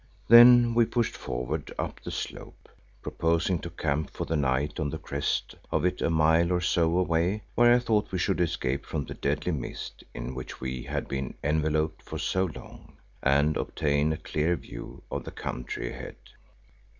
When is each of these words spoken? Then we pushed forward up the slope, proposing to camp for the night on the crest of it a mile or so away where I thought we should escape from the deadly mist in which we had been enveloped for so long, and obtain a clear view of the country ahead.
Then 0.29 0.73
we 0.73 0.85
pushed 0.87 1.15
forward 1.15 1.71
up 1.77 1.99
the 2.01 2.09
slope, 2.09 2.67
proposing 3.03 3.59
to 3.59 3.69
camp 3.69 4.09
for 4.09 4.25
the 4.25 4.35
night 4.35 4.79
on 4.79 4.89
the 4.89 4.97
crest 4.97 5.53
of 5.69 5.85
it 5.85 6.01
a 6.01 6.09
mile 6.09 6.51
or 6.51 6.59
so 6.59 6.97
away 6.97 7.43
where 7.53 7.71
I 7.71 7.77
thought 7.77 8.11
we 8.11 8.17
should 8.17 8.41
escape 8.41 8.83
from 8.87 9.05
the 9.05 9.13
deadly 9.13 9.51
mist 9.51 10.03
in 10.15 10.33
which 10.33 10.59
we 10.59 10.81
had 10.81 11.07
been 11.07 11.35
enveloped 11.43 12.01
for 12.01 12.17
so 12.17 12.45
long, 12.45 12.97
and 13.21 13.55
obtain 13.55 14.11
a 14.11 14.17
clear 14.17 14.55
view 14.55 15.03
of 15.11 15.23
the 15.23 15.29
country 15.31 15.91
ahead. 15.91 16.15